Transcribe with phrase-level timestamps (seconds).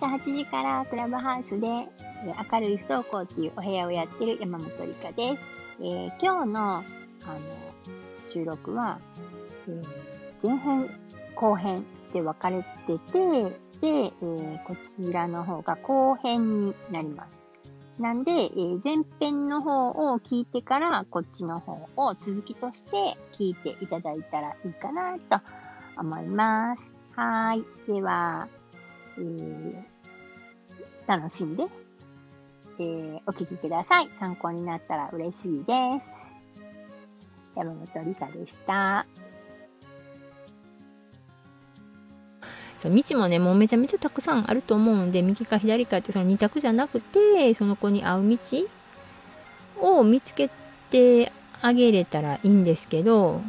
[0.00, 5.44] 朝8時からクラブハウスで、明るい不登校っていうお部屋をやってる山本理香です。
[5.78, 6.84] えー、今日のあの
[8.26, 8.98] 収録は、
[9.68, 9.84] えー、
[10.42, 10.88] 前編
[11.34, 11.84] 後編
[12.14, 13.42] で分かれてて、
[13.82, 18.00] で、えー、こちらの方が後編になります。
[18.00, 25.44] なんで、えー、前編の方を聞いてから、こっちの方を続きとして聞いていただいたらいいかなと
[25.98, 26.82] 思います。
[27.16, 27.62] はい。
[27.86, 28.48] では、
[29.18, 29.89] えー、
[31.10, 31.64] 楽しんで、
[32.78, 34.08] えー、お聞きください。
[34.20, 36.08] 参考になったら嬉しいです。
[37.56, 39.04] 山本理沙でした。
[42.84, 48.38] 道もね、もうめちゃめちゃたくさんあると思うんで、右か左かってその2択じゃなくて、その子に合う道
[49.80, 50.48] を見つけ
[50.90, 53.42] てあげれたらいいんですけど、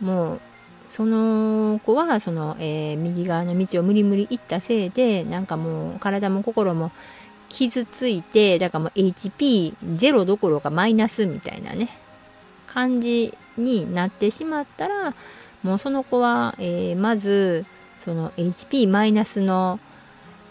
[0.00, 0.40] もう、
[0.88, 6.92] その子は、その、えー、右側の道を無理無理行ったせいで、なんかもう体も心も
[7.48, 11.90] 傷ついて、だからもう HP0 どころかマイナスみたいなね、
[12.66, 15.14] 感じになってしまったら、
[15.62, 17.64] もうその子は、えー、まず、
[18.04, 19.80] その HP マイナスの、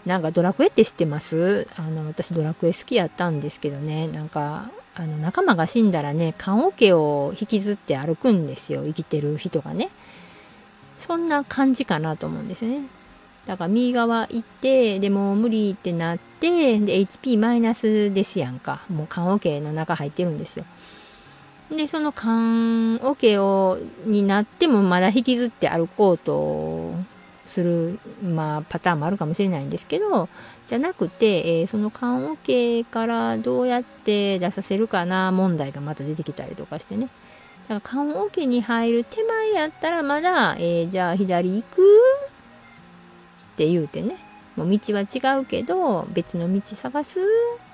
[0.06, 1.68] なんかドラクエって知ってます？
[1.78, 9.90] あの、私ドラクエ好きやったんですけどね、なんか、あの、仲間が死んだらね、棺桶を引きずって歩くんですよ、生きてる人がね。
[11.00, 12.88] そんな感じかなと思うんですよね。
[13.46, 18.82] だから右側行って、でも無理ってなって、で、HP マイナスですやんか。
[18.90, 20.66] もう棺桶の中入ってるんですよ。
[21.70, 26.94] で、その棺桶を、になってもまだ引きずって歩こうと
[27.56, 30.28] する、まあ、パターンもあるかもしれないんですけど、
[30.68, 37.08] じゃなくて、えー、その棺桶からどうやって出させるかな問題がまた出てきたりとかしてね。
[37.70, 44.18] だから棺桶に入る手前やったらまだ、えー、じゃあ左行くって言うてね。
[44.58, 47.20] もう道は違うけど、別の道探す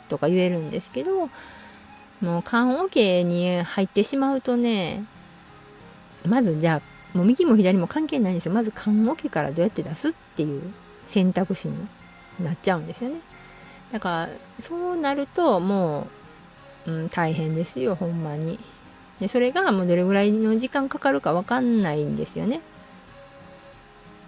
[0.09, 1.29] とか言えるんですけど、
[2.21, 5.03] もう棺桶に入ってしまうとね、
[6.25, 6.81] まずじゃあ、
[7.13, 8.53] もう右も左も関係ないんですよ。
[8.53, 10.73] まず棺桶からどうやって出すっていう
[11.05, 11.87] 選択肢に
[12.39, 13.17] なっちゃうんですよね。
[13.91, 14.29] だから、
[14.59, 16.07] そうなるとも
[16.87, 18.59] う、うん、大変ですよ、ほんまに。
[19.19, 22.61] で、それがもうどれぐらいの時間かかるかわかんないんですよね。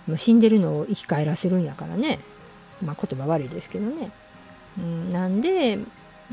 [0.05, 2.19] もう死んでるのを生き返らせるんやからね。
[2.83, 4.11] まあ言葉悪いですけどね。
[4.77, 5.79] うん、なんで、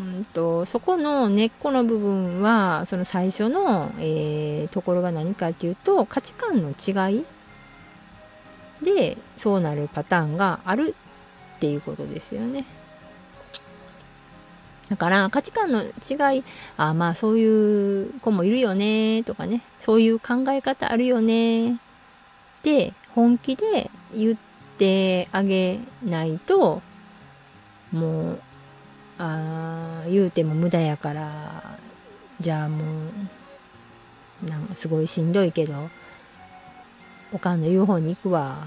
[0.01, 7.25] うんと、そこの根っこの部分は、その最初の、えー、ところが何かっていうと、価値観の違い
[8.83, 10.95] で、そうなるパターンがある
[11.57, 12.65] っていうことですよね。
[14.89, 16.45] だから価値観の違い、
[16.77, 21.77] あまあそういう子もいるよねとかね、そういう考え方あるよねっ
[22.63, 24.37] て本気で言っ
[24.79, 26.83] てあげないと、
[27.93, 28.41] もう、
[29.23, 31.79] あ言うても無駄やから、
[32.41, 32.85] じゃあも
[34.45, 35.75] う、なんかすごいしんどいけど、
[37.33, 38.67] おかんの言う方に行くわ、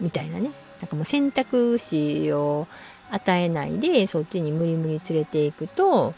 [0.00, 0.50] みたいなね。
[0.80, 2.66] なんかもう選択肢を
[3.10, 6.14] 与えないでそっちに無理無理連れていくと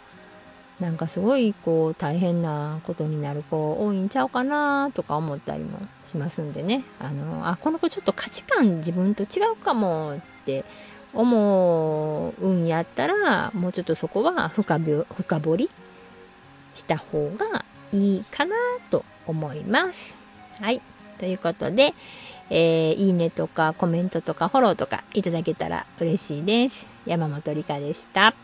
[0.80, 10.64] なんかすごいこう大変なことになる子多いんちゃうかなとか思ったりもしますんでねあのあこの子ちょっと価値観自分と違うかもって
[11.12, 11.26] 思
[12.40, 15.70] 運やったらもうちょっとそこは深深掘り
[16.74, 18.56] した方がいいかな
[18.90, 20.16] と思います。
[20.60, 20.80] はい。
[21.18, 21.94] ということで、
[22.48, 26.86] えー、いいねとかコメントとかフォローとかいただけたら嬉しいです。
[27.06, 28.34] 山本理香でした。